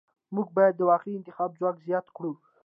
[0.35, 2.31] موږ باید د واقعي انتخاب ځواک زیات کړو.